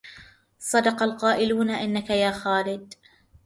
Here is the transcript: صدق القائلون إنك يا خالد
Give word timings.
صدق 0.59 1.03
القائلون 1.03 1.69
إنك 1.69 2.09
يا 2.09 2.31
خالد 2.31 2.93